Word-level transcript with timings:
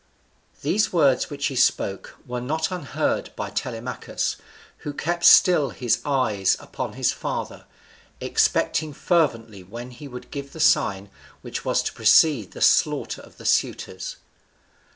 These 0.63 0.91
words 0.91 1.29
which 1.29 1.45
he 1.45 1.55
spoke 1.55 2.15
were 2.25 2.41
not 2.41 2.71
unheard 2.71 3.29
by 3.35 3.51
Telemachus, 3.51 4.35
who 4.77 4.93
kept 4.93 5.23
still 5.23 5.69
his 5.69 5.99
eye 6.03 6.43
upon 6.59 6.93
his 6.93 7.11
father, 7.11 7.65
expecting 8.19 8.93
fervently 8.93 9.61
when 9.61 9.91
he 9.91 10.07
would 10.07 10.31
give 10.31 10.53
the 10.53 10.59
sign 10.59 11.11
which 11.43 11.63
was 11.63 11.83
to 11.83 11.93
precede 11.93 12.49
the 12.53 12.61
slaughter 12.61 13.21
of 13.21 13.37
the 13.37 13.45
suitors. 13.45 14.15